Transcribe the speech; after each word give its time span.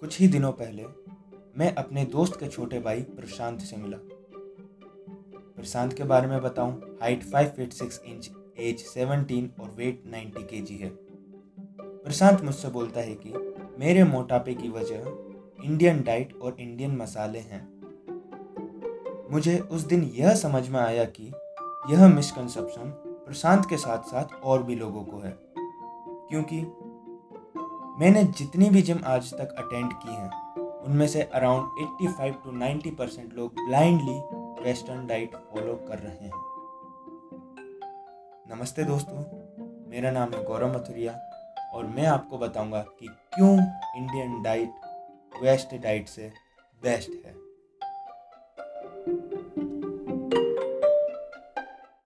कुछ 0.00 0.18
ही 0.20 0.26
दिनों 0.28 0.50
पहले 0.52 0.84
मैं 1.56 1.74
अपने 1.74 2.04
दोस्त 2.04 2.38
के 2.40 2.46
छोटे 2.46 2.78
भाई 2.80 3.02
प्रशांत 3.10 3.60
से 3.60 3.76
मिला। 3.76 3.96
प्रशांत 5.56 5.92
के 5.92 6.04
बारे 6.04 6.28
में 6.28 6.40
बताऊँ 6.42 6.98
height 7.02 7.22
five 7.22 7.48
feet 7.48 7.72
six 7.72 8.00
inch 8.06 8.30
age 8.60 8.84
seventeen 8.84 9.50
और 9.60 9.70
वेट 9.76 10.02
नाइन्टी 10.06 10.42
के 10.42 10.60
जी 10.60 10.76
है। 10.76 10.90
प्रशांत 11.78 12.42
मुझसे 12.42 12.68
बोलता 12.68 13.00
है 13.00 13.14
कि 13.16 13.32
मेरे 13.78 14.04
मोटापे 14.04 14.54
की 14.54 14.68
वजह 14.68 15.64
इंडियन 15.64 16.02
डाइट 16.02 16.34
और 16.34 16.56
इंडियन 16.60 16.96
मसाले 16.96 17.38
हैं। 17.40 17.62
मुझे 19.32 19.58
उस 19.58 19.82
दिन 19.82 20.02
यह 20.14 20.34
समझ 20.36 20.68
में 20.68 20.80
आया 20.80 21.04
कि 21.16 21.32
यह 21.90 22.06
मिसकंसेप्शन 22.08 22.90
प्रशांत 23.26 23.68
के 23.70 23.76
साथ 23.76 24.02
साथ 24.02 24.34
और 24.44 24.62
भी 24.62 24.74
लोगों 24.74 25.04
को 25.04 25.18
है, 25.18 25.36
क्योंकि 26.28 26.60
मैंने 27.98 28.22
जितनी 28.24 28.68
भी 28.70 28.82
जिम 28.82 29.00
आज 29.04 29.34
तक 29.34 29.54
अटेंड 29.58 29.92
की 29.92 30.14
हैं, 30.14 30.54
उनमें 30.80 31.06
से 31.08 31.22
अराउंड 31.22 31.66
85 31.78 32.34
टू 32.44 32.52
90 32.52 32.90
परसेंट 32.90 33.34
लोग 33.34 33.54
ब्लाइंडली 33.54 34.14
वेस्टर्न 34.64 35.06
डाइट 35.06 35.36
फॉलो 35.36 35.74
कर 35.88 35.98
रहे 35.98 36.16
हैं। 36.16 36.30
नमस्ते 38.50 38.84
दोस्तों, 38.84 39.22
मेरा 39.90 40.10
नाम 40.10 40.32
है 40.32 40.44
गौरव 40.44 40.74
मथुरिया 40.74 41.12
और 41.74 41.86
मैं 41.86 42.06
आपको 42.06 42.38
बताऊँगा 42.38 42.80
कि 43.00 43.08
क्यों 43.08 43.52
इंडियन 43.96 44.42
डाइट 44.42 44.74
वेस्ट 45.42 45.74
डाइट 45.74 46.08
से 46.08 46.32
बेस्ट 46.82 47.10
है। 47.26 47.32